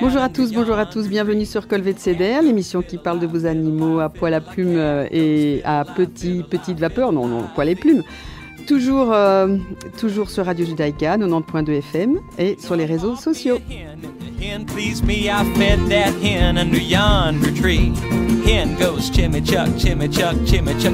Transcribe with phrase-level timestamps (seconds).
[0.00, 3.26] Bonjour à tous, bonjour à tous, bienvenue sur Colvet de CDR, l'émission qui parle de
[3.26, 7.68] vos animaux à poil à plumes euh, et à petit, petite vapeur, non, non, poil
[7.68, 8.02] et plumes.
[8.66, 9.58] Toujours, euh,
[9.98, 13.58] toujours sur Radio Judaïka, 90.2 FM et sur les réseaux sociaux.
[18.46, 19.10] Hen goes.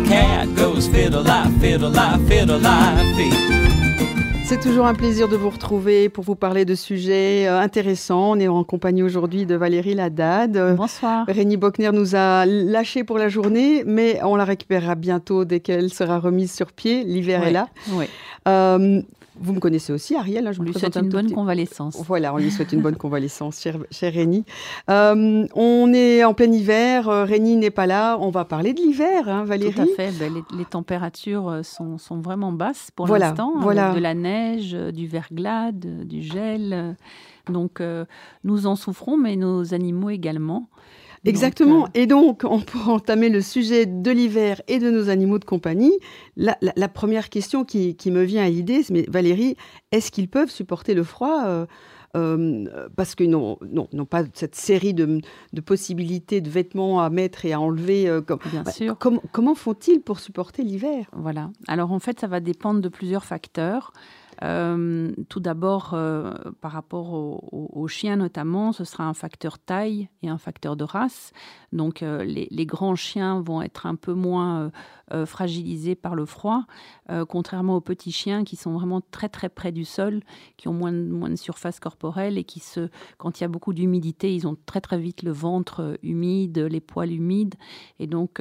[0.09, 0.89] Cat goes
[4.49, 8.31] C'est toujours un plaisir de vous retrouver pour vous parler de sujets euh, intéressants.
[8.31, 10.77] On est en compagnie aujourd'hui de Valérie Ladad.
[10.77, 11.27] Bonsoir.
[11.27, 15.93] Rémi Bockner nous a lâché pour la journée, mais on la récupérera bientôt dès qu'elle
[15.93, 17.03] sera remise sur pied.
[17.03, 17.67] L'hiver est là.
[17.91, 18.05] Oui.
[18.47, 19.03] Euh,
[19.39, 20.47] vous me connaissez aussi, Ariel.
[20.47, 22.03] Hein, je on lui souhaite une bonne convalescence.
[22.07, 24.45] Voilà, on lui souhaite une bonne convalescence, cher, cher Rémi.
[24.91, 28.17] Euh, on est en plein hiver, euh, Rémi n'est pas là.
[28.21, 29.75] On va parler de l'hiver, hein, Valérie.
[29.75, 30.13] Tout à fait.
[30.19, 33.55] Ben, les, températures euh, sont, sont, vraiment basses pour l'instant.
[33.59, 33.95] Voilà.
[33.95, 36.97] de la neige, du verglas, du gel.
[37.51, 37.81] Donc,
[38.45, 40.69] nous en souffrons, mais nos animaux également.
[41.27, 41.89] Exactement.
[41.95, 45.99] et donc, on pourra entamer le sujet de l'hiver et de nos animaux de compagnie.
[46.37, 49.57] La, première question qui, me vient à l'idée, c'est, mais Valérie,
[49.93, 51.67] est-ce qu'ils peuvent supporter le froid euh,
[52.17, 55.21] euh, parce qu'ils n'ont non, non, pas cette série de,
[55.65, 58.09] possibilités de vêtements à mettre et à enlever.
[58.09, 58.97] Euh, comme, Bien bah, sûr.
[58.99, 61.07] comment font-ils pour supporter l'hiver?
[61.13, 61.51] Voilà.
[61.69, 63.93] Alors en fait, ça va dépendre de plusieurs facteurs.
[64.43, 70.29] Euh, tout d'abord, euh, par rapport aux chiens notamment, ce sera un facteur taille et
[70.29, 71.33] un facteur de race.
[71.73, 74.71] Donc euh, les, grands chiens vont être un peu moins
[75.25, 76.65] fragilisés par le froid,
[77.29, 80.21] contrairement aux petits chiens qui sont vraiment très très près du sol,
[80.57, 82.61] qui ont moins de, surface corporelle et qui,
[83.17, 86.81] quand il y a beaucoup d'humidité, ils ont très très vite le ventre humide, les
[86.81, 87.55] poils humides.
[88.01, 88.41] Et donc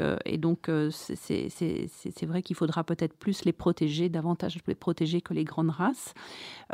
[0.89, 5.84] c'est vrai qu'il faudra peut-être plus les protéger, davantage les protéger que les grandes races.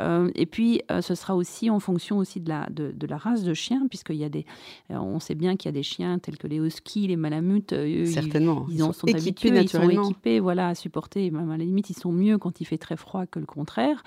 [0.00, 3.42] Euh, et puis, euh, ce sera aussi en fonction aussi de la, de, la race
[3.42, 4.46] de chien, puisqu'il y a des,
[4.90, 7.74] euh, on sait bien qu'il y a des chiens tels que les huskies, les malamutes,
[8.06, 8.66] Certainement.
[8.70, 11.30] Ils, sont, habitués, ils sont équipés, voilà, à supporter.
[11.30, 14.02] Même à la limite, ils sont mieux quand il fait très froid que le contraire,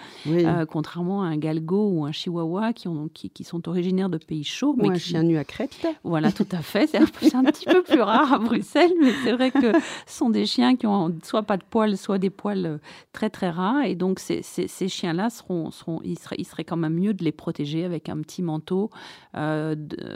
[0.69, 4.43] contrairement à un galgo ou un chihuahua qui, ont, qui, qui sont originaires de pays
[4.43, 4.75] chauds.
[4.77, 5.87] Ou un chien nu à crête.
[6.03, 6.87] Voilà, tout à fait.
[6.87, 9.71] C'est un, un, petit peu plus rare à Bruxelles, mais c'est vrai que
[10.07, 12.79] ce sont des chiens qui ont soit pas de poils, soit des poils
[13.13, 13.85] très très rares.
[13.85, 17.31] Et donc, ces, ces, ces chiens-là seront, seront, il serait, quand même mieux de les
[17.31, 18.89] protéger avec un petit manteau,
[19.35, 19.75] euh,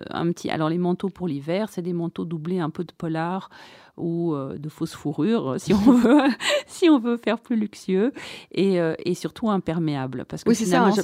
[0.10, 0.50] un petit.
[0.50, 3.50] Alors les manteaux pour l'hiver, c'est des manteaux doublés un peu de polar
[4.00, 6.22] ou euh, de fausses fourrures, si on veut,
[6.68, 8.12] si on veut faire plus luxueux,
[8.52, 10.96] et, euh, et surtout imperméable, parce que finalement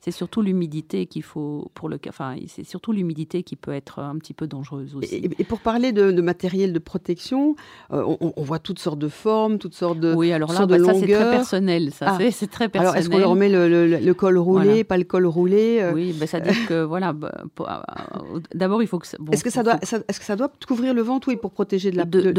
[0.00, 4.16] c'est surtout l'humidité qu'il faut pour le, enfin c'est surtout l'humidité qui peut être un
[4.16, 5.16] petit peu dangereuse aussi.
[5.38, 7.54] Et, pour parler de, matériel de protection,
[7.92, 10.94] euh, on, voit toutes sortes de formes, toutes sortes de oui alors là bah, ça
[10.94, 12.30] c'est très personnel, ça ah.
[12.30, 12.88] c'est très personnel.
[12.88, 16.40] Alors est-ce qu'on leur met le, col roulé, pas le col roulé Oui, bah, ça
[16.40, 17.44] dit que voilà, bah,
[18.54, 19.06] d'abord il faut que.
[19.32, 21.96] est-ce que ça doit, est-ce que ça doit couvrir le ventre, oui, pour protéger de
[21.96, 22.37] la de,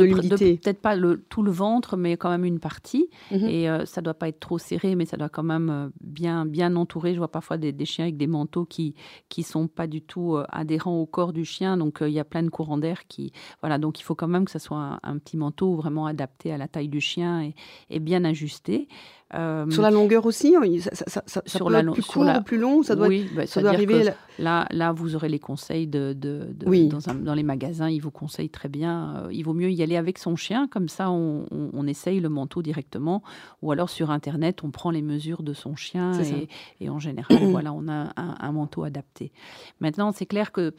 [0.57, 3.09] Peut-être pas le, tout le ventre, mais quand même une partie.
[3.31, 3.47] Mhm.
[3.47, 6.45] Et euh, ça doit pas être trop serré, mais ça doit quand même euh, bien,
[6.45, 7.13] bien entourer.
[7.13, 8.95] Je vois parfois des, chiens avec des manteaux qui
[9.29, 11.77] qui sont pas du tout euh, adhérents au corps du chien.
[11.77, 13.31] Donc il y a plein de courants d'air qui.
[13.61, 16.57] Voilà, donc il faut quand même que ça soit un, petit manteau vraiment adapté à
[16.57, 17.55] la taille du chien et,
[17.89, 18.87] et bien ajusté.
[19.35, 22.41] Euh, sur la longueur aussi, hein, ça, ça, sur peut la, être plus court ou
[22.41, 24.09] plus long, ça doit, oui, bah, ça doit arriver.
[24.39, 26.87] Là, là, vous aurez les conseils de, de, oui.
[26.87, 29.17] dans, dans, les magasins, ils vous conseillent très bien.
[29.17, 32.29] Euh, il vaut mieux y aller avec son chien, comme ça, on, on, essaye le
[32.29, 33.21] manteau directement,
[33.61, 36.47] ou alors sur internet, on prend les mesures de son chien et,
[36.79, 39.31] et, en général, voilà, on a un, manteau adapté.
[39.79, 40.73] Maintenant, c'est clair que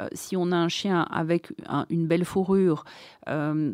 [0.00, 1.52] euh, si on a un chien avec
[1.90, 2.84] une belle fourrure,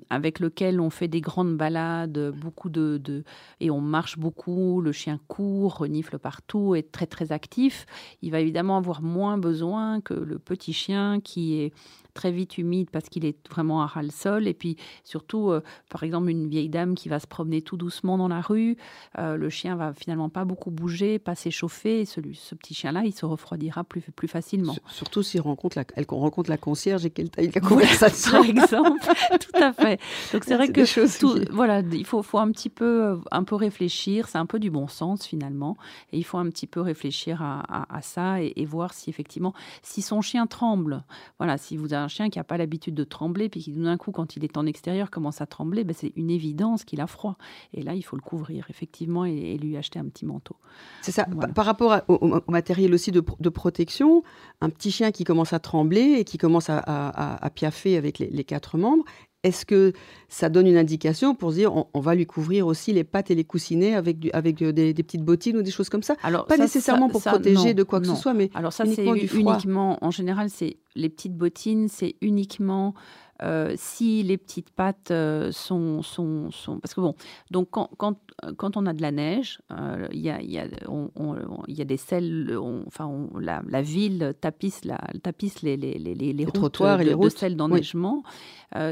[0.09, 3.25] avec lequel on fait des grandes balades, beaucoup de, de
[3.60, 7.87] et on marche beaucoup, le chien court, renifle partout, est très très actif,
[8.22, 11.72] il va évidemment avoir moins besoin que le petit chien qui est
[12.15, 14.47] très vite humide parce qu'il est vraiment à ras le sol.
[14.47, 18.19] Et puis surtout, euh, par exemple, une vieille dame qui va se promener tout doucement
[18.19, 18.76] dans la rue,
[19.19, 22.00] euh, le chien va finalement pas beaucoup bouger, pas s'échauffer.
[22.00, 24.75] Et celui, ce petit chien-là, il se refroidira plus, plus facilement.
[24.88, 28.32] Surtout s'il rencontre la, elle rencontre la concierge et qu'elle taille la conversation.
[28.32, 29.00] par exemple,
[29.41, 30.00] tout à fait.
[30.32, 33.55] Donc c'est vrai que tout, voilà, il faut, faut un petit peu, euh, un peu
[33.55, 34.29] réfléchir.
[34.29, 35.76] C'est un peu du bon sens finalement.
[36.12, 39.55] Et il faut un petit peu réfléchir à, à, ça et, et, voir si effectivement,
[39.82, 41.05] si son chien tremble,
[41.38, 43.96] voilà, si vous avez un chien qui n'a pas l'habitude de trembler, puis qui d'un
[43.96, 47.06] coup, quand il est en extérieur, commence à trembler, ben c'est une évidence qu'il a
[47.06, 47.37] froid.
[47.72, 50.56] Et là, il faut le couvrir, effectivement, et, lui acheter un petit manteau.
[51.02, 51.26] C'est ça.
[51.54, 54.22] Par rapport au, matériel aussi de, protection,
[54.60, 58.76] un petit chien qui commence à trembler et qui commence à, piaffer avec les, quatre
[58.76, 59.04] membres,
[59.43, 59.93] est-ce que
[60.28, 63.34] ça donne une indication pour se dire on, va lui couvrir aussi les pattes et
[63.34, 66.14] les coussinets avec, du, avec euh, des, petites bottines ou des choses comme ça?
[66.22, 69.99] Alors, Pas nécessairement pour protéger de quoi que ce soit, mais Alors ça, c'est uniquement,
[70.00, 72.94] en général, c'est les petites bottines, c'est uniquement
[73.43, 77.17] euh, si les petites pattes euh, sont, sont, sont, Parce que bon,
[77.50, 78.17] donc quand, quand,
[78.56, 81.97] quand on a de la neige, euh, il y, a, y, a, y, a, des
[81.97, 82.56] selles,
[82.87, 83.11] enfin
[83.41, 87.33] la, la, ville tapisse, la, tapisse les, les, les, les, trottoirs et les routes.
[87.33, 88.23] de sel d'enneigement.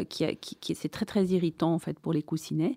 [0.08, 2.76] qui, qui, c'est très très irritant en fait pour les coussinets.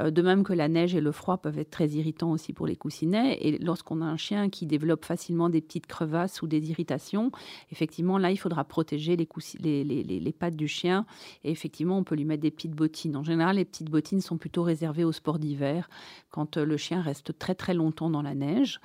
[0.00, 2.76] De même que la neige et le froid peuvent être très irritants aussi pour les
[2.76, 3.38] coussinets.
[3.40, 7.30] Et lorsqu'on a un chien qui développe facilement des petites crevasses ou des irritations,
[7.70, 11.06] effectivement là il faudra protéger les, pattes du chien
[11.44, 13.16] et effectivement, on peut lui mettre des petites bottines.
[13.16, 15.88] En général, les petites bottines sont plutôt réservées au sport d'hiver,
[16.30, 18.80] quand euh, le chien reste très très longtemps dans la neige.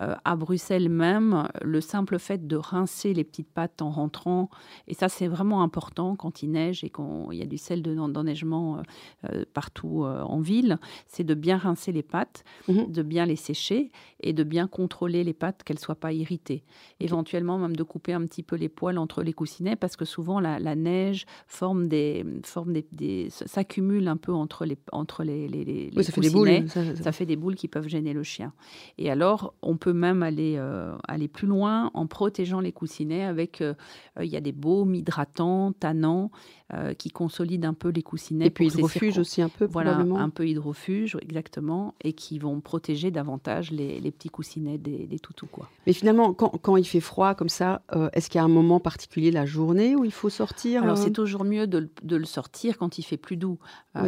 [0.00, 4.50] Euh, à Bruxelles même, le simple fait de rincer les petites pattes en rentrant,
[4.86, 8.82] et ça c'est vraiment important quand il neige et qu'il y a du sel d'enneigement
[9.30, 10.57] euh, partout en ville,
[11.06, 12.90] c'est de bien rincer les pattes, mhm.
[12.90, 13.90] de bien les sécher
[14.20, 16.64] et de bien contrôler les pattes qu'elles ne soient pas irritées.
[17.00, 20.40] Éventuellement même de couper un petit peu les poils entre les coussinets parce que souvent
[20.40, 25.64] la, la neige forme des, forme des, s'accumule un peu entre les, entre les, les,
[25.64, 28.52] les ça Fait des boules, ça, fait des boules qui peuvent gêner le chien.
[28.96, 33.60] Et alors, on peut même aller, euh, aller plus loin en protégeant les coussinets avec,
[33.60, 33.74] euh,
[34.20, 36.30] il y a des baumes hydratants, tannants,
[36.74, 38.46] euh, qui consolident un peu les coussinets.
[38.46, 43.10] Et puis hydrofuge aussi un peu, Voilà, un peu hydrofuge, exactement, et qui vont protéger
[43.10, 45.46] davantage les, les petits coussinets des, des, toutous.
[45.46, 45.68] Quoi.
[45.86, 48.80] Mais finalement, quand, quand, il fait froid comme ça, est-ce qu'il y a un moment
[48.80, 52.78] particulier la journée où il faut sortir Alors, c'est toujours mieux de, de, le sortir
[52.78, 53.58] quand il fait plus doux.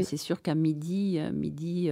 [0.02, 1.90] C'est sûr qu'à midi, midi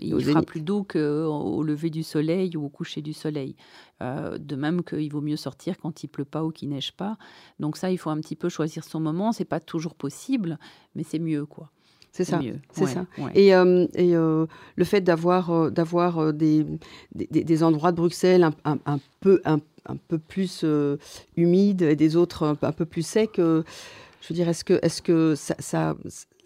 [0.00, 3.56] il fera plus doux qu'au lever du soleil ou au coucher du soleil.
[4.02, 7.18] Euh, de même qu'il vaut mieux sortir quand il pleut pas ou qu'il neige pas.
[7.58, 9.32] Donc ça, il faut un petit peu choisir son moment.
[9.32, 10.58] C'est pas toujours possible,
[10.94, 11.70] mais c'est mieux, quoi.
[12.12, 12.40] C'est ça,
[12.72, 13.06] c'est ça.
[13.34, 14.46] Et, euh, et euh,
[14.76, 16.66] le fait d'avoir d'avoir des,
[17.14, 20.64] des, endroits de Bruxelles un, un, peu un, un, peu plus
[21.36, 23.36] humides et des autres un, peu plus secs.
[23.36, 23.62] je
[24.28, 25.96] veux dire, est-ce que est-ce que ça, ça,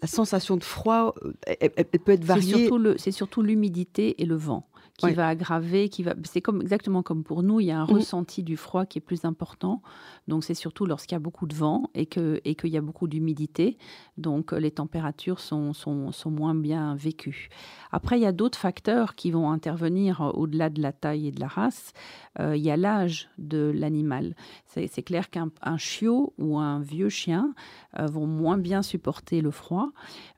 [0.01, 1.15] la sensation de froid,
[1.59, 2.69] elle, peut être variée.
[2.97, 4.67] C'est surtout l'humidité et le vent
[4.97, 6.13] qui va aggraver, qui va.
[6.23, 8.99] C'est comme exactement comme pour nous, il y a un mmh ressenti du froid qui
[8.99, 9.81] est plus important.
[10.27, 12.81] Donc c'est surtout lorsqu'il y a beaucoup de vent et que et qu'il y a
[12.81, 13.77] beaucoup d'humidité.
[14.17, 17.49] Donc les températures sont, sont, sont moins bien vécues.
[17.91, 21.31] Après, il y a d'autres facteurs qui vont intervenir euh, au-delà de la taille et
[21.31, 21.93] de la race.
[22.41, 24.35] Euh, il y a l'âge de l'animal.
[24.65, 27.53] C'est clair qu'un chiot ou un vieux chien
[27.97, 29.91] euh, vont moins bien supporter le froid.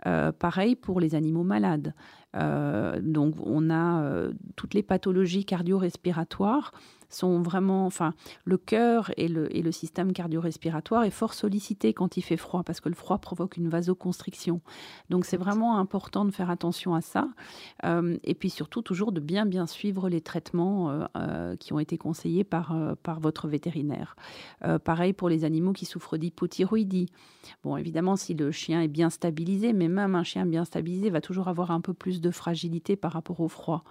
[0.04, 1.96] pareil pour les animaux malades.
[2.36, 6.74] Euh, donc on a euh, toutes les pathologies cardio-respiratoires
[7.10, 8.14] sont vraiment, enfin,
[8.46, 12.64] le cœur et le, et le système cardio-respiratoire est fort sollicité quand il fait froid
[12.64, 14.62] parce que le froid provoque une vasoconstriction.
[15.10, 17.28] Donc c'est vraiment important de faire attention à ça.
[17.86, 21.80] Euh, et puis surtout toujours de bien bien suivre les traitements euh, euh, qui ont
[21.80, 24.16] été conseillés par, par votre vétérinaire.
[24.84, 27.10] pareil pour les animaux qui souffrent d'hypothyroïdie.
[27.64, 31.22] Bon, évidemment, si le chien est bien stabilisé, mais même un chien bien stabilisé va
[31.22, 33.84] toujours avoir un peu plus de fragilité par rapport au froid.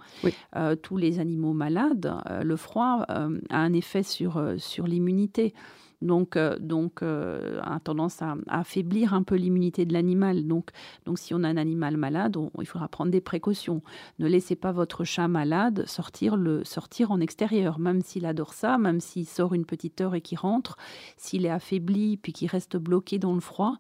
[0.83, 5.55] tous les animaux malades, le froid euh, a un effet sur, euh, sur l'immunité.
[6.03, 10.47] Donc, euh, donc a tendance à, affaiblir un peu l'immunité de l'animal.
[10.47, 10.71] Donc,
[11.07, 13.81] donc, si on a un animal malade, il faudra prendre des précautions.
[14.19, 18.77] Ne laissez pas votre chat malade sortir, le, sortir en extérieur, même s'il adore ça,
[18.77, 20.77] même s'il sort une petite heure et qu'il rentre.
[21.17, 23.77] S'il est affaibli puis qu'il reste bloqué dans le froid,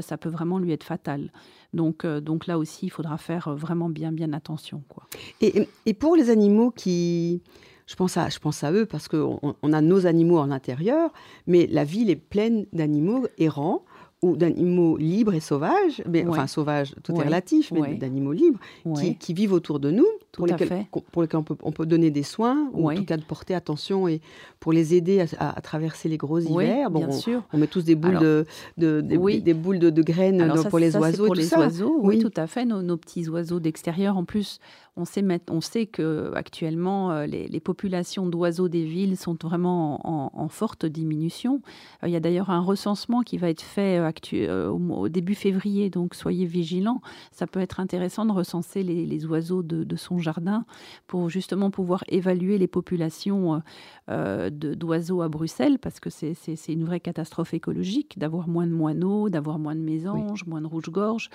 [0.00, 1.32] ça peut vraiment lui être fatal.
[1.72, 4.84] Donc, donc là aussi, il faudra faire vraiment bien, bien attention.
[4.88, 5.08] Quoi.
[5.40, 7.42] Et, et pour les animaux qui
[7.86, 11.12] je pense à, eux parce qu'on on a nos animaux en intérieur,
[11.46, 13.84] mais la ville est pleine d'animaux errants
[14.22, 18.58] ou d'animaux libres et sauvages, mais, enfin sauvages, tout est relatif, mais d'animaux libres
[18.96, 22.10] qui, qui, vivent autour de nous, pour lesquels, pour lesquels on, peut, on, peut, donner
[22.10, 24.20] des soins, ou en tout cas de porter attention et
[24.58, 26.90] pour les aider à, traverser les gros hivers.
[26.90, 27.42] Bon, bien on, sûr.
[27.52, 28.46] on met tous des boules, de,
[28.78, 31.26] de, des, boules de, graines pour les oiseaux.
[31.26, 32.64] Pour les oiseaux, oui, tout à fait.
[32.64, 34.60] Nos, nos petits oiseaux d'extérieur, en plus,
[34.96, 40.00] on sait, on sait que actuellement euh, les, populations d'oiseaux des villes sont vraiment
[40.38, 41.60] en, forte diminution.
[42.02, 43.98] Euh, il y a d'ailleurs un recensement qui va être fait
[44.34, 47.00] euh, au, début février, donc soyez vigilants.
[47.32, 50.64] Ça peut être intéressant de recenser les, oiseaux de, son jardin
[51.06, 53.62] pour justement pouvoir évaluer les populations
[54.08, 56.36] d'oiseaux à Bruxelles, parce que c'est
[56.68, 61.30] une vraie catastrophe écologique d'avoir moins de moineaux, d'avoir moins de mésanges, moins de rouge-gorge.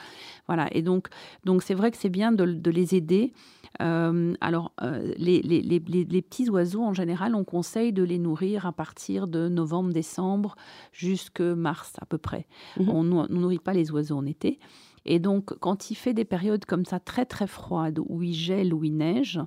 [0.48, 0.68] Voilà.
[0.76, 1.08] Et donc,
[1.46, 3.34] donc c'est vrai que c'est bien de les aider.
[3.82, 8.20] Euh, alors, euh, les, les, les, les, petits oiseaux, en général, on conseille de les
[8.20, 10.56] nourrir à partir de novembre-décembre
[10.92, 12.48] jusqu'à mars à peu près.
[12.78, 12.90] Mhm.
[12.90, 14.60] On ne nourrit pas les oiseaux en été.
[15.06, 18.74] Et donc, quand il fait des périodes comme ça très très froides, où il gèle,
[18.74, 19.40] où il neige,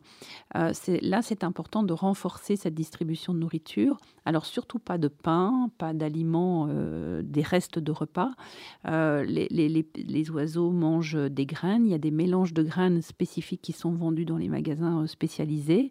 [0.56, 3.99] euh, là c'est important de renforcer cette distribution de nourriture.
[4.25, 8.32] Alors surtout pas de pain, pas d'aliments, euh, des restes de repas.
[8.87, 11.87] Euh, les, les, les, oiseaux mangent des graines.
[11.87, 15.90] Il y a des mélanges de graines spécifiques qui sont vendus dans les magasins spécialisés.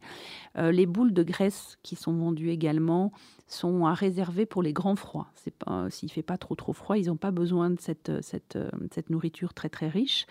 [0.58, 3.12] les boules de graisse qui sont vendues également
[3.48, 5.28] sont à réserver pour les grands froids.
[5.36, 8.58] C'est pas s'il fait pas trop trop froid, ils n'ont pas besoin de cette, cette,
[8.92, 10.26] cette nourriture très très riche.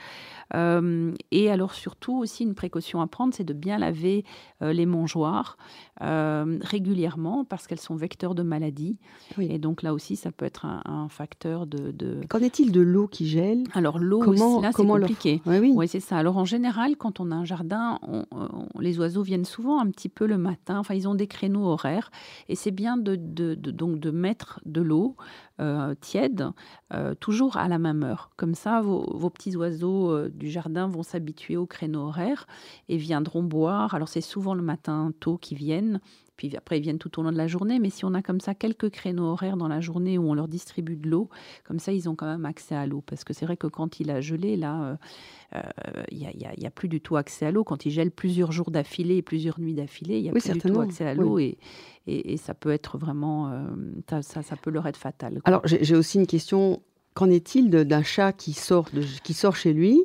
[0.54, 4.24] Euh, et alors surtout aussi une précaution à prendre, c'est de bien laver
[4.62, 5.56] euh, les mangeoires
[6.02, 8.98] euh, régulièrement parce qu'elles sont vecteurs de maladies.
[9.38, 12.20] Et donc là aussi, ça peut être un, facteur de.
[12.28, 13.64] Qu'en est-il de l'eau qui gèle?
[13.74, 15.42] Alors l'eau, comment, là, c'est compliqué.
[15.46, 15.88] Oui, oui.
[15.88, 16.16] c'est ça.
[16.16, 17.98] Alors en général, quand on a un jardin,
[18.78, 20.78] les oiseaux viennent souvent un petit peu le matin.
[20.78, 22.10] Enfin, ils ont des créneaux horaires
[22.48, 25.16] et c'est bien de, de, donc de mettre de l'eau
[25.60, 26.50] euh, tiède,
[26.94, 28.30] euh, toujours à la même heure.
[28.36, 32.46] Comme ça, vos, petits oiseaux euh, du jardin vont s'habituer au créneau horaire
[32.88, 33.94] et viendront boire.
[33.94, 36.00] Alors c'est souvent le matin tôt qu'ils viennent,
[36.48, 37.78] puis après ils viennent tout au long de la journée.
[37.78, 40.48] Mais si on a comme ça quelques créneaux horaires dans la journée où on leur
[40.48, 41.28] distribue de l'eau,
[41.64, 43.02] comme ça ils ont quand même accès à l'eau.
[43.06, 44.98] Parce que c'est vrai que quand il a gelé, là,
[46.10, 47.62] il n'y a, plus du tout accès à l'eau.
[47.62, 50.58] Quand il gèle plusieurs jours d'affilée et plusieurs nuits d'affilée, il n'y a plus du
[50.58, 51.38] tout accès à l'eau.
[51.38, 51.58] Et,
[52.06, 53.62] et, ça peut être vraiment, euh,
[54.22, 55.40] ça, ça, peut leur être fatal.
[55.44, 56.82] Alors j'ai aussi une question
[57.14, 60.02] Qu'en est-il d'un chat qui sort, de, qui sort chez lui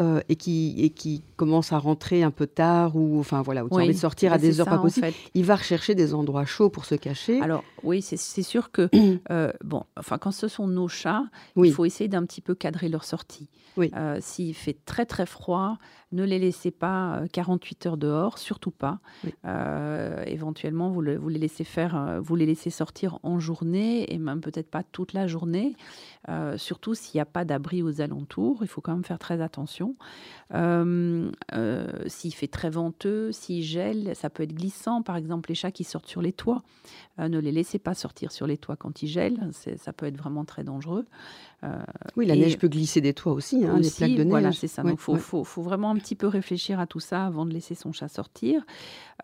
[0.00, 3.68] euh, et, qui, et qui commence à rentrer un peu tard ou enfin voilà, ou
[3.72, 6.84] envie de sortir à des heures pas possibles Il va rechercher des endroits chauds pour
[6.84, 7.40] se cacher.
[7.40, 8.88] Alors oui, c'est sûr que
[9.30, 11.24] euh, bon, enfin quand ce sont nos chats,
[11.56, 13.48] il faut essayer d'un petit peu cadrer leur sortie.
[13.94, 15.78] Euh, s'il fait très très froid,
[16.12, 19.00] ne les laissez pas 48 heures dehors, surtout pas.
[20.26, 24.70] éventuellement, vous, vous, les laissez faire, vous les laissez sortir en journée et même peut-être
[24.70, 25.76] pas toute la journée.
[26.28, 29.40] Euh, surtout s'il n'y a pas d'abri aux alentours, il faut quand même faire très
[29.40, 29.96] attention.
[30.54, 35.02] Euh, euh, s'il fait très venteux, s'il gèle, ça peut être glissant.
[35.02, 36.62] Par exemple, les chats qui sortent sur les toits,
[37.18, 40.44] ne les laissez pas sortir sur les toits quand il gèle, ça peut être vraiment
[40.44, 41.06] très dangereux.
[42.16, 44.30] oui, la neige peut glisser des toits aussi, hein, les plaques de neige.
[44.30, 44.82] Voilà, c'est ça.
[44.82, 47.92] Donc, il faut, vraiment un petit peu réfléchir à tout ça avant de laisser son
[47.92, 48.64] chat sortir.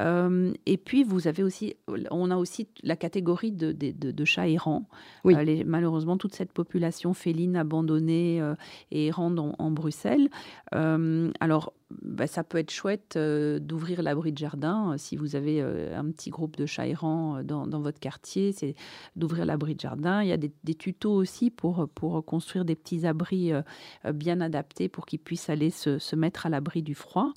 [0.01, 1.77] et puis, vous avez aussi,
[2.11, 4.89] on a aussi la catégorie de, de, chats errants.
[5.25, 8.43] malheureusement, toute cette population féline abandonnée
[8.91, 10.29] et errante en, Bruxelles.
[10.73, 14.93] alors, bah, ça peut être chouette euh, d'ouvrir l'abri de jardin.
[14.93, 18.75] Euh, si vous avez euh, un petit groupe de chats errants dans, votre quartier, c'est
[19.17, 20.23] d'ouvrir l'abri de jardin.
[20.23, 23.53] Il y a des, tutos aussi pour, pour construire des petits abris
[24.13, 27.33] bien adaptés pour qu'ils puissent aller se, se mettre à l'abri du froid.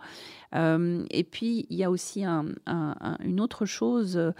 [0.54, 4.34] Et puis, il y a aussi une autre chose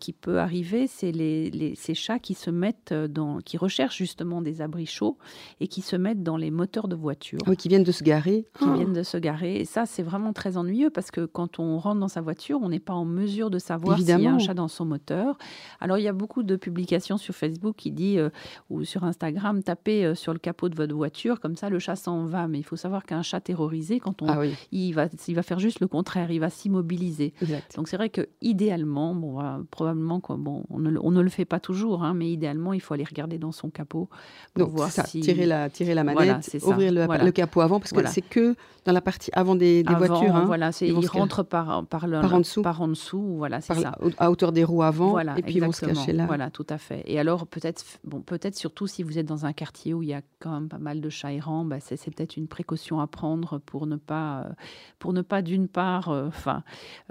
[0.00, 4.60] qui peut arriver, c'est les, ces chats qui se mettent dans, qui recherchent justement des
[4.60, 5.18] abris chauds
[5.60, 7.38] et qui se mettent dans les moteurs de voiture.
[7.46, 8.46] Oui, qui viennent de se garer.
[8.58, 11.78] Qui viennent de se garer et ça, c'est vraiment très ennuyeux parce que quand on
[11.78, 14.38] rentre dans sa voiture, on n'est pas en mesure de savoir s'il y a un
[14.38, 15.38] chat dans son moteur.
[15.80, 18.30] Alors, il y a beaucoup de publications sur Facebook qui dit euh,
[18.70, 21.96] ou sur Instagram, tapez euh, sur le capot de votre voiture, comme ça le chat
[21.96, 22.48] s'en va.
[22.48, 25.58] Mais il faut savoir qu'un chat terrorisé, quand on, ah il, va, il va faire
[25.58, 27.32] juste le contraire, il va s'immobiliser.
[27.76, 31.44] Donc, c'est vrai que idéalement, bon, probablement, quoi, bon, on ne, on ne, le fait
[31.44, 34.08] pas toujours, hein, mais idéalement, il faut aller regarder dans son capot
[34.54, 35.20] pour voir ça, si...
[35.20, 38.92] tirer la, tirer la manette, ouvrir le, le, capot avant, parce que c'est que dans
[38.92, 40.34] la partie avant des, voitures.
[40.34, 42.62] Hein, voilà, ils, ils rentrent par, par, par, en dessous.
[42.62, 43.98] Par en dessous, voilà, c'est ça.
[44.18, 46.26] À hauteur des roues avant, et puis ils vont se cacher là.
[46.26, 47.02] Voilà, tout à fait.
[47.06, 50.14] Et alors, peut-être bon, peut surtout si vous êtes dans un quartier où il y
[50.14, 53.58] a quand même pas mal de chats errants, bah, c'est peut-être une précaution à prendre
[53.58, 54.52] pour ne pas, euh,
[54.98, 56.62] pour ne pas d'une part, euh, enfin,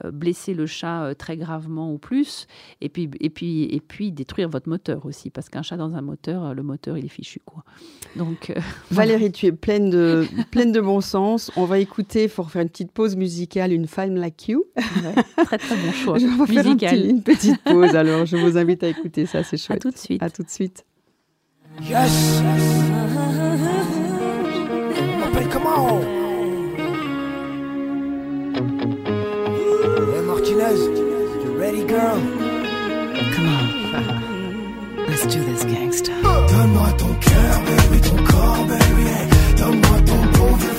[0.04, 2.48] euh, blesser le chat très gravement ou plus,
[2.82, 6.02] et puis, et, puis, et puis détruire votre moteur aussi, parce qu'un chat dans un
[6.02, 7.42] moteur, le moteur, il est fichu.
[7.46, 7.64] Quoi.
[8.16, 8.54] Donc,
[8.92, 11.52] Valérie, tu es pleine de, pleine de bon sens.
[11.56, 14.66] On va écouter, pour faire une petite pause musicale, une femme like you.
[15.38, 16.18] très très bon choix.
[16.20, 19.78] je vais faire une petite pause, alors je vous invite à écouter ça, c'est chouette.
[19.78, 20.24] À tout de suite.
[20.24, 20.86] À tout de suite.
[21.82, 22.42] Yes.
[25.20, 26.00] M'appelle comment?
[26.00, 26.25] Hey
[30.46, 30.80] Martinez,
[31.44, 34.96] you ready girl oh, Come on.
[35.08, 36.14] Let's do this gangsta.
[36.22, 39.58] Donne-moi ton cœur, baby, ton corps, baby.
[39.58, 40.76] Donne-moi ton bon vieux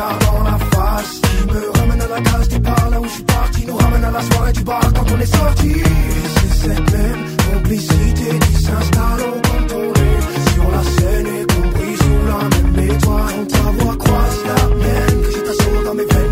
[0.00, 1.20] dans la face.
[1.20, 3.66] Qui me ramène à la case départ là où je suis parti.
[3.66, 5.68] Nous ramène à la soirée du bar quand on est sorti.
[5.68, 10.10] Et c'est cette même complicité qui s'installe au contrôlé.
[10.54, 13.34] Sur la scène et compris sous la même étoile.
[13.36, 16.29] Quand ta voix croise la mienne Que je t'assaut dans mes veines.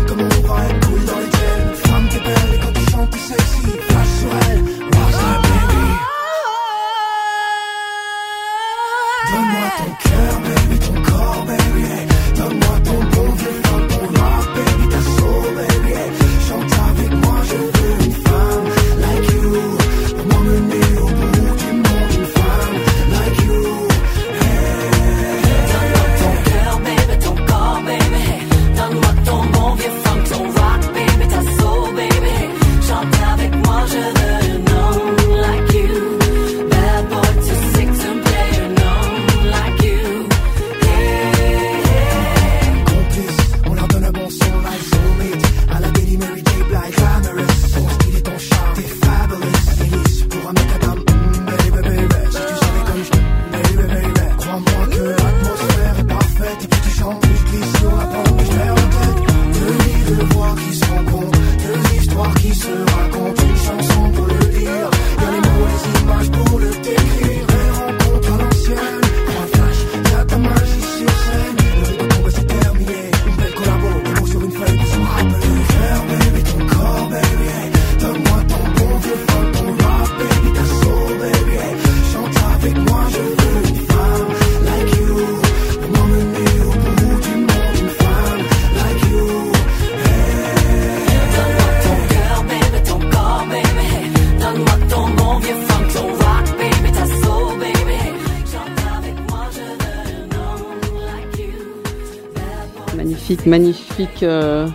[103.45, 104.67] Magnifique euh,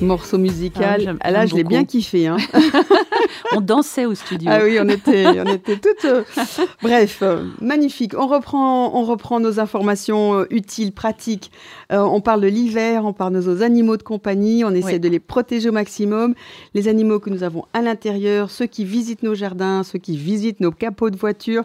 [0.00, 1.16] morceau musical.
[1.20, 2.26] Ah, Là, je l'ai bien kiffé.
[2.26, 2.36] Hein.
[3.56, 4.50] on dansait au studio.
[4.52, 6.04] Ah oui, on était, on était toutes.
[6.04, 6.22] Euh,
[6.82, 8.14] bref, euh, magnifique.
[8.16, 11.50] On reprend, on reprend nos informations utiles, pratiques.
[11.90, 15.20] on parle de l'hiver, on parle de nos animaux de compagnie, on essaie de les
[15.20, 16.34] protéger au maximum.
[16.74, 20.60] Les animaux que nous avons à l'intérieur, ceux qui visitent nos jardins, ceux qui visitent
[20.60, 21.64] nos capots de voiture.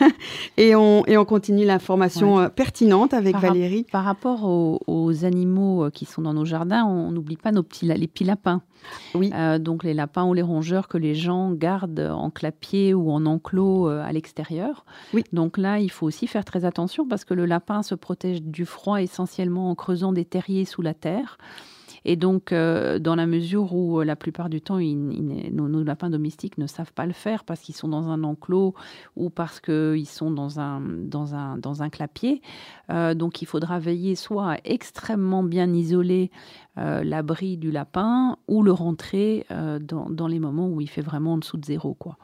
[0.56, 3.86] et, on, et on continue l'information pertinente avec Valérie.
[3.90, 7.86] par rapport aux, aux, animaux qui sont dans nos jardins, on n'oublie pas nos petits,
[7.86, 8.62] les petits lapins.
[9.14, 9.30] Oui.
[9.34, 13.26] Euh, donc les lapins ou les rongeurs que les gens gardent en clapier ou en
[13.26, 14.84] enclos euh, à l'extérieur.
[15.12, 15.24] Oui.
[15.32, 18.64] Donc là, il faut aussi faire très attention parce que le lapin se protège du
[18.64, 21.38] froid essentiellement en creusant des terriers sous la terre.
[22.06, 26.66] Et donc, euh, dans la mesure où la plupart du temps, nos, lapins domestiques ne
[26.66, 28.74] savent pas le faire parce qu'ils sont dans un enclos
[29.16, 32.42] ou parce qu'ils sont dans un, dans un, dans un clapier,
[32.90, 36.30] donc il faudra veiller soit à extrêmement bien isoler
[36.76, 41.34] euh, l'abri du lapin ou le rentrer euh, dans, les moments où il fait vraiment
[41.34, 41.94] en dessous de zéro.
[41.94, 42.16] Quoi.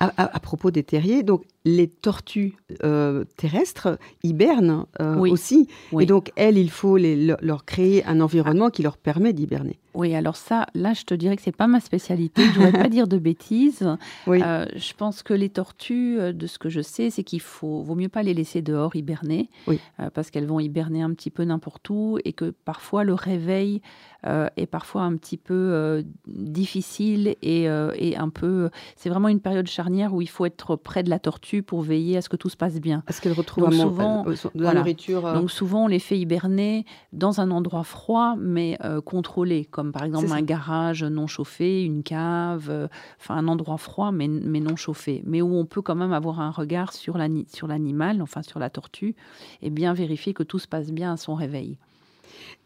[0.00, 5.68] À, propos des terriers, donc les tortues euh, terrestres hibernent aussi.
[5.98, 9.78] Et donc, elles, il faut leur créer un environnement qui leur permet d'hiberner.
[9.98, 12.42] Oui, alors ça, là, je te dirais que c'est pas ma spécialité.
[12.54, 13.86] Je ne voudrais pas dire de bêtises.
[14.28, 14.38] Oui.
[14.40, 18.08] je pense que les tortues, de ce que je sais, c'est qu'il faut vaut mieux
[18.08, 19.80] pas les laisser dehors hiberner, oui.
[20.14, 23.82] parce qu'elles vont hiberner un petit peu n'importe où et que parfois le réveil
[24.26, 28.68] euh, est parfois un petit peu euh, difficile et, euh, et, un peu.
[28.96, 32.16] C'est vraiment une période charnière où il faut être près de la tortue pour veiller
[32.16, 33.04] à ce que tout se passe bien.
[33.06, 35.22] À ce qu'elle retrouve souvent, de la nourriture.
[35.34, 40.32] Donc souvent, on les fait hiberner dans un endroit froid, mais contrôlé, comme par exemple
[40.32, 42.88] un garage non chauffé, une cave,
[43.20, 46.40] enfin un endroit froid, mais, mais non chauffé, mais où on peut quand même avoir
[46.40, 49.14] un regard sur l'animal, enfin sur la tortue,
[49.62, 51.78] et bien vérifier que tout se passe bien à son réveil.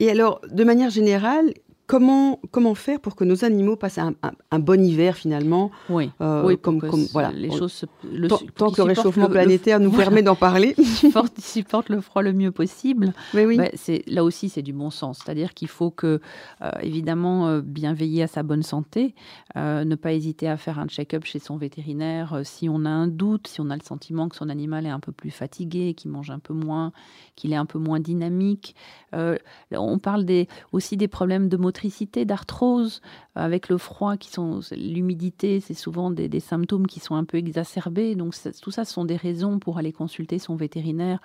[0.02, 1.54] Et alors, de manière générale,
[1.86, 4.14] comment, comment faire pour que nos animaux passent un,
[4.50, 7.32] un, bon hiver finalement Oui, euh, oui comme, comme voilà.
[7.32, 7.84] les choses.
[8.04, 10.74] Le, tant, que le réchauffement planétaire nous permet d'en parler.
[11.38, 13.12] supporte le froid le mieux possible.
[13.34, 13.56] Mais oui.
[13.56, 15.20] Bah, c'est, là aussi, c'est du bon sens.
[15.24, 16.20] C'est-à-dire qu'il faut que,
[16.62, 19.14] euh, évidemment, euh, bien veiller à sa bonne santé,
[19.54, 23.48] ne pas hésiter à faire un check-up chez son vétérinaire si on a un doute,
[23.48, 26.30] si on a le sentiment que son animal est un peu plus fatigué, qu'il mange
[26.30, 26.92] un peu moins,
[27.36, 28.74] qu'il est un peu moins dynamique.
[29.12, 33.00] on parle des, aussi des problèmes de motricité, d'arthrose.
[33.34, 38.14] Avec le froid, qui sont l'humidité, c'est souvent des, symptômes qui sont un peu exacerbés.
[38.14, 41.20] Donc tout ça, ce sont des raisons pour aller consulter son vétérinaire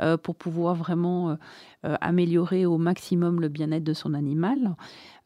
[0.00, 1.36] euh, pour pouvoir vraiment
[1.86, 4.76] euh, améliorer au maximum le bien-être de son animal.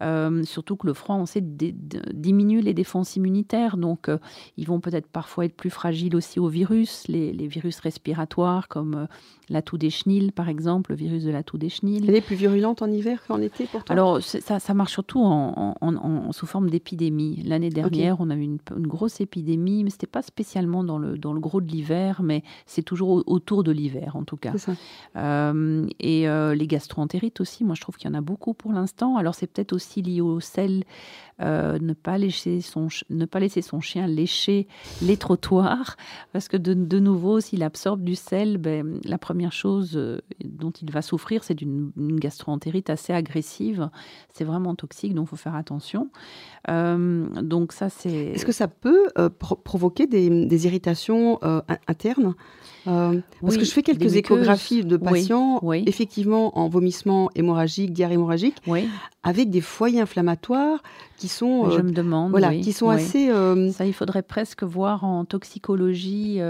[0.05, 3.77] Euh, surtout que le froid, on sait, diminue les défenses immunitaires.
[3.77, 4.18] Donc, euh,
[4.57, 9.09] ils vont peut-être parfois être plus fragiles aussi aux virus, les, virus respiratoires comme
[9.49, 12.05] la toux des chenilles, par exemple, le virus de la toux des chenilles.
[12.07, 16.23] Elle est plus virulente en hiver qu'en été pourtant Alors, ça, ça, marche surtout en,
[16.32, 17.42] sous forme d'épidémie.
[17.44, 21.18] L'année dernière, on a eu une, grosse épidémie, mais ce n'était pas spécialement dans le,
[21.18, 24.52] dans le gros de l'hiver, mais c'est toujours autour de l'hiver, en tout cas.
[24.56, 24.72] Ça.
[26.00, 29.16] et euh, les gastroentérites aussi, moi je trouve qu'il y en a beaucoup pour l'instant.
[29.16, 30.84] Alors c'est peut-être aussi lié au sel,
[31.40, 34.68] euh, ne, pas laisser son, ne pas laisser son chien lécher
[35.02, 35.96] les trottoirs,
[36.32, 40.90] parce que de, nouveau, s'il absorbe du sel, ben, la première chose euh, dont il
[40.90, 43.90] va souffrir, c'est d'une gastroentérite assez agressive.
[44.32, 46.10] C'est vraiment toxique, donc il faut faire attention.
[46.68, 48.09] Donc ça, c'est...
[48.09, 49.09] Est-ce que ça peut
[49.64, 51.38] provoquer des, des irritations
[51.88, 52.35] internes?
[52.87, 58.57] Euh, parce que je fais quelques échographies de patients, effectivement en vomissement hémorragique, diarrhée hémorragique,
[59.22, 60.83] avec des foyers inflammatoires
[61.16, 63.31] qui sont, je euh, me demande, voilà, qui sont assez.
[63.31, 66.40] Euh, Ça, il faudrait presque voir en toxicologie.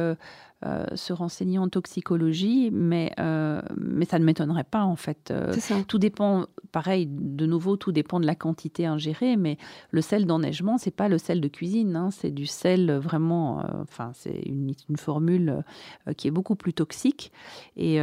[0.67, 5.31] Euh, se renseigner en toxicologie, mais, euh, mais ça ne m'étonnerait pas en fait.
[5.31, 5.55] Euh,
[5.87, 9.59] tout dépend, pareil, de nouveau, tout dépend de la quantité ingérée, mais
[9.91, 14.13] le sel d'enneigement, c'est pas le sel de cuisine, hein, c'est du sel vraiment, enfin,
[14.15, 15.63] c'est une, une, formule
[16.17, 17.31] qui est beaucoup plus toxique.
[17.77, 17.99] Et,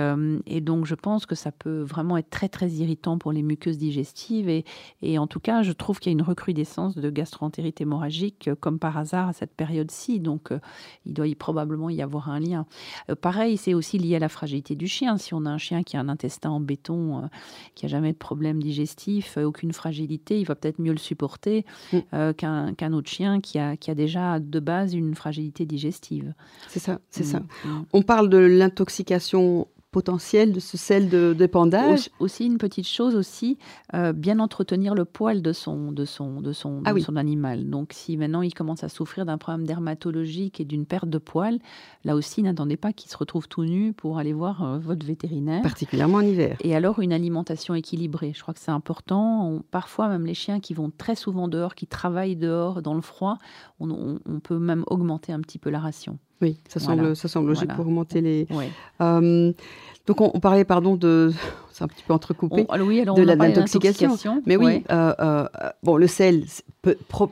[0.45, 3.77] et, donc, je pense que ça peut vraiment être très, très irritant pour les muqueuses
[3.77, 4.49] digestives.
[4.49, 4.65] Et,
[5.01, 8.77] et en tout cas, je trouve qu'il y a une recrudescence de gastroentérite hémorragique, comme
[8.77, 10.19] par hasard, à cette période-ci.
[10.19, 10.49] Donc,
[11.05, 14.29] il doit y probablement y avoir un lien euh, pareil, c'est aussi lié à la
[14.29, 15.17] fragilité du chien.
[15.17, 17.27] Si on a un chien qui a un intestin en béton, euh,
[17.75, 21.65] qui a jamais de problème digestif, euh, aucune fragilité, il va peut-être mieux le supporter
[21.93, 22.33] mm.
[22.33, 26.33] qu'un autre chien qui a, qui a déjà de base une fragilité digestive.
[26.67, 27.39] C'est ça, c'est ça.
[27.39, 27.69] Mm.
[27.69, 27.85] Mm.
[27.93, 32.09] On parle de l'intoxication potentiel de ce sel de d'épandage.
[32.19, 33.57] Aussi une petite chose aussi,
[33.93, 37.69] euh, bien entretenir le poil de son de son de son, ah son animal.
[37.69, 41.59] Donc si maintenant il commence à souffrir d'un problème dermatologique et d'une perte de poil,
[42.05, 45.61] là aussi n'attendez pas qu'il se retrouve tout nu pour aller voir euh, votre vétérinaire.
[45.61, 46.57] Particulièrement en hiver.
[46.61, 48.31] Et alors une alimentation équilibrée.
[48.35, 49.61] Je crois que c'est important.
[49.71, 53.37] parfois même les chiens qui vont très souvent dehors, qui travaillent dehors dans le froid,
[53.79, 56.17] on, peut même augmenter un petit peu la ration.
[56.41, 58.47] Oui, ça semble, ça semble logique pour augmenter les.
[59.01, 59.51] Euh,
[60.07, 61.31] donc on, parlait, pardon, de,
[61.71, 64.17] c'est un petit peu entrecoupé, de l'intoxication.
[64.45, 65.47] Mais oui, euh, euh,
[65.83, 66.45] bon, le sel,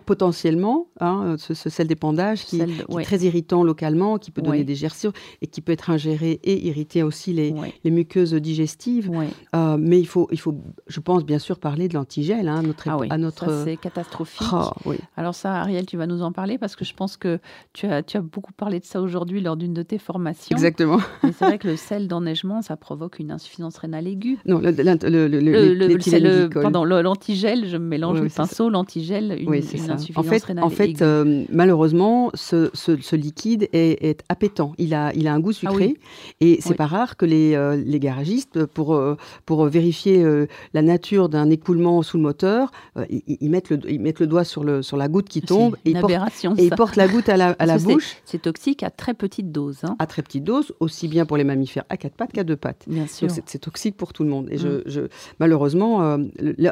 [0.06, 5.12] potentiellement, hein, ce, sel d'épandage qui, est très irritant localement, qui peut donner des gerçures
[5.42, 7.54] et qui peut être ingéré et irriter aussi les,
[7.84, 9.12] les muqueuses digestives.
[9.56, 10.56] Euh, mais il faut, il faut,
[10.88, 13.64] je pense, bien sûr, parler de l'antigel hein, notre, ah à notre.
[13.64, 14.48] c'est catastrophique.
[14.52, 14.72] Ah,
[15.18, 17.40] Alors ça, Ariel, tu vas nous en parler parce que je pense que
[17.74, 20.56] tu as, tu as beaucoup parlé de ça aujourd'hui lors d'une de tes formations.
[20.56, 21.00] Exactement.
[21.24, 24.38] c'est vrai que le sel d'enneigement, ça provoque une insuffisance rénale aiguë.
[24.46, 30.18] Non, le, le, le, pardon, l'antigel, je mélange le pinceau, l'antigel, une, oui, une insuffisance
[30.18, 34.74] en fait, rénale En fait, euh, malheureusement, ce, ce, liquide est, est, appétant.
[34.78, 35.98] Il a, il a un goût ah sucré.
[36.42, 40.26] Et c'est pas rare que les, euh, les garagistes, pour, euh, pour vérifier
[40.74, 42.72] la nature d'un écoulement sous le moteur,
[43.10, 45.92] ils, mettent le, ils mettent le doigt sur, le, sur la goutte qui tombe et,
[45.92, 46.12] ils portent,
[46.58, 48.18] et ils portent la goutte à la, à la bouche.
[48.26, 49.80] C'est toxique à très petite dose.
[49.84, 49.96] Hein.
[50.00, 52.86] À très petite dose, aussi bien pour les mammifères à quatre pattes qu'à deux pattes.
[52.88, 53.30] Bien sûr.
[53.46, 54.48] C'est toxique pour tout le monde.
[54.52, 54.84] Et je, mm.
[54.86, 55.02] je,
[55.40, 56.18] malheureusement,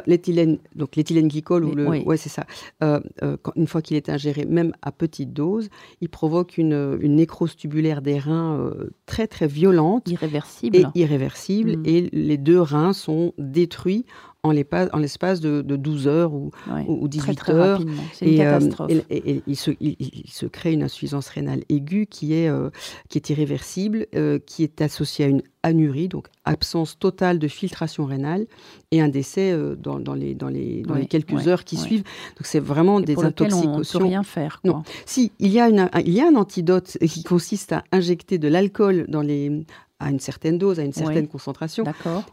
[0.06, 2.46] l'éthylène, donc l'éthylène glycol, ou le, ouais, c'est ça.
[2.82, 5.68] Euh, euh, une fois qu'il est ingéré, même à petite dose,
[6.00, 10.08] il provoque une, une nécrose tubulaire des reins euh, très très violente.
[10.08, 10.76] Irréversible.
[10.76, 11.78] Et irréversible.
[11.78, 11.82] Mm.
[11.86, 14.04] Et les deux reins sont détruits
[14.42, 16.50] en l'espace de, de, 12 heures ou,
[16.86, 17.82] ou 18 très, heures.
[18.12, 18.90] C'est une catastrophe.
[19.10, 22.50] et, il, se, il, se, crée une insuffisance rénale aiguë qui est,
[23.08, 24.06] qui est irréversible,
[24.46, 28.46] qui est associée à une anurie, donc absence totale de filtration rénale,
[28.90, 32.04] et un décès dans, dans, les, dans, les, dans les quelques heures qui suivent.
[32.36, 33.74] Donc c'est vraiment des intoxications.
[33.74, 34.60] On ne peut rien faire.
[34.64, 34.82] Non.
[35.04, 38.48] Si, il y, a une, il y a un antidote qui consiste à injecter de
[38.48, 39.64] l'alcool dans les,
[40.00, 41.84] à une certaine dose, à une certaine concentration.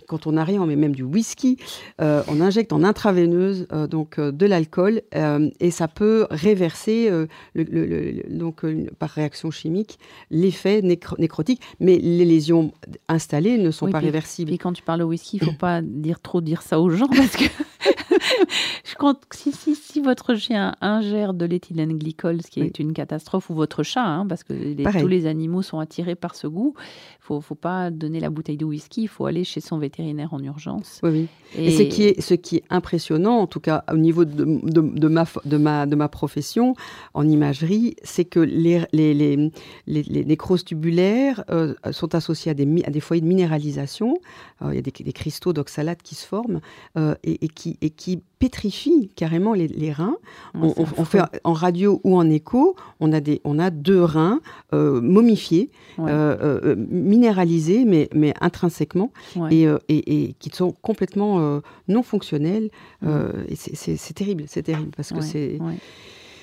[0.08, 1.58] Quand on a rien, on met même du whisky.
[2.00, 5.02] Euh, on injecte en intraveineuse euh, donc euh, de l'alcool
[5.60, 7.10] et ça peut réverser
[7.54, 8.66] le, donc
[9.00, 10.00] par réaction chimique
[10.30, 11.62] l'effet nécrotique.
[11.80, 12.74] Mais les lésions
[13.08, 14.54] installées ne sont pas réversibles.
[14.54, 17.08] Et quand tu parles au whisky, il faut pas dire trop dire ça aux gens
[17.08, 17.46] parce que
[18.84, 22.92] Je compte, si, si, si votre chien ingère de l'éthylène glycol, ce qui est une
[22.92, 24.54] catastrophe, ou votre chat, hein, parce que
[25.00, 26.74] tous les animaux sont attirés par ce goût,
[27.30, 30.34] il ne faut pas donner la bouteille de whisky, il faut aller chez son vétérinaire
[30.34, 31.00] en urgence.
[31.02, 31.28] Oui, oui.
[31.58, 35.08] Et, ce, qui est, ce qui est impressionnant, en tout cas au niveau de, de,
[35.08, 36.76] ma, de, ma, de ma profession
[37.14, 39.52] en imagerie, c'est que les, les, les,
[39.88, 44.18] les, nécroses tubulaires euh, sont associées à des, à des foyers de minéralisation.
[44.62, 46.60] Euh, il y a des, des cristaux d'oxalate qui se forment
[46.98, 50.18] euh, et, et, qui, et qui pétrifie carrément les, reins.
[50.54, 54.42] on, fait en radio ou en écho, on a, des, on a deux reins
[54.74, 55.70] euh, momifiés,
[56.00, 59.12] euh, euh, minéralisés, mais, mais intrinsèquement,
[59.50, 62.70] et, et, qui sont complètement non fonctionnels.
[63.56, 65.60] c'est terrible, c'est terrible, parce que c'est...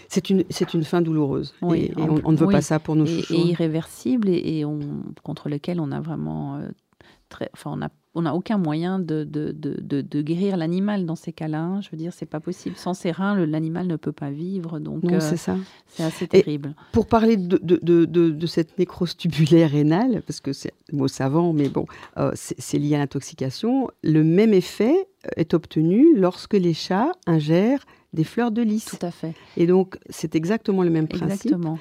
[0.08, 1.54] C'est une, c'est une fin douloureuse.
[1.74, 3.32] et, on, ne veut pas ça pour nos chouchous.
[3.32, 4.78] Et irréversible, et, on,
[5.22, 6.60] contre lequel on a vraiment
[7.30, 11.16] très, enfin, on a on n'a aucun moyen de, de, de, de guérir l'animal dans
[11.16, 11.62] ces cas-là.
[11.62, 11.80] Hein.
[11.80, 12.76] Je veux dire, c'est pas possible.
[12.76, 14.80] Sans ces reins, l'animal ne peut pas vivre.
[14.80, 15.56] Donc, non, c'est ça.
[15.88, 16.74] C'est assez terrible.
[16.92, 21.86] pour parler de, cette nécrose tubulaire rénale, parce que c'est un mot savant, mais bon,
[22.18, 24.94] euh, c'est lié à l'intoxication, le même effet
[25.36, 28.84] est obtenu lorsque les chats ingèrent des fleurs de lys.
[28.84, 29.34] Tout à fait.
[29.56, 31.46] Et donc, c'est exactement le même principe.
[31.46, 31.78] Exactement.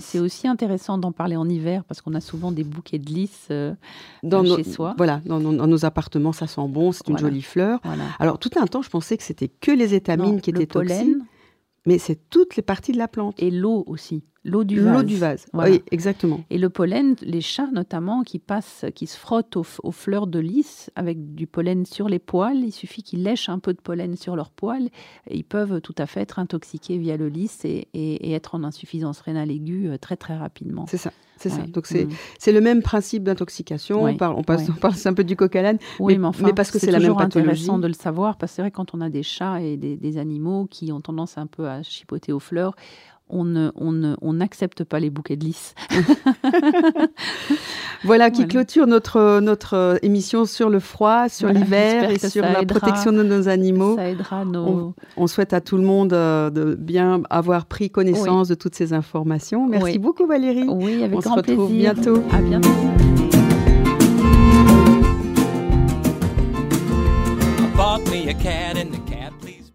[0.00, 3.48] C'est aussi intéressant d'en parler en hiver parce qu'on a souvent des bouquets de lys
[3.50, 3.74] euh,
[4.22, 4.94] dans chez soi.
[4.96, 7.80] Voilà, dans, nos appartements, ça sent bon, c'est une jolie fleur.
[8.18, 11.16] Alors, tout un temps, je pensais que c'était que les étamines qui étaient toxiques.
[11.86, 13.34] Mais c'est toutes les parties de la plante.
[13.38, 14.24] Et l'eau aussi.
[14.44, 14.94] L'eau du vase.
[14.94, 16.40] L'eau du vase, oui, exactement.
[16.50, 20.90] Et le pollen, les chats notamment, qui passent, qui se frottent aux, fleurs de lys
[20.96, 24.36] avec du pollen sur les poils, il suffit qu'ils lèchent un peu de pollen sur
[24.36, 24.90] leurs poils,
[25.28, 28.64] et ils peuvent tout à fait être intoxiqués via le lys et, et, être en
[28.64, 30.86] insuffisance rénale aiguë euh, très très rapidement.
[30.88, 31.10] C'est ça.
[31.36, 31.62] C'est ça.
[31.62, 32.54] Donc c'est mm.
[32.54, 34.04] le même principe d'intoxication.
[34.04, 36.78] On, parle, on, passe, un peu du coq à l'âne, oui, mais, enfin, parce que
[36.78, 37.50] c'est la même pathologie.
[37.50, 39.96] intéressant de le savoir parce que c'est vrai quand on a des chats et des,
[39.96, 42.76] des, animaux qui ont tendance un peu à chipoter aux fleurs,
[43.28, 45.74] on n'accepte on pas les bouquets de lys.
[48.04, 53.12] voilà qui clôture notre, notre émission sur le froid, sur l'hiver et sur la protection
[53.12, 53.96] de nos animaux.
[53.96, 54.94] Ça aidera nos...
[55.16, 58.92] on, souhaite à tout le monde euh, de bien avoir pris connaissance de toutes ces
[58.92, 59.66] informations.
[59.66, 60.66] Merci beaucoup Valérie.
[60.68, 62.22] Oui, avec on grand se retrouve bientôt.
[62.32, 62.70] À bientôt.
[68.14, 69.03] me a cat in the